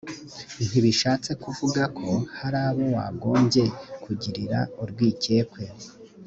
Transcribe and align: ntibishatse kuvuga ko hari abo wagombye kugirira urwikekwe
ntibishatse 0.67 1.31
kuvuga 1.43 1.81
ko 1.99 2.09
hari 2.37 2.57
abo 2.67 2.85
wagombye 2.95 3.63
kugirira 4.03 4.59
urwikekwe 4.81 5.63